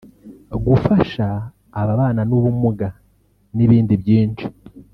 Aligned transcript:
gufasha 0.67 1.27
ababana 1.81 2.21
n’ubumuga 2.29 2.87
n’ibindi 3.55 3.93
byinshi 4.01 4.45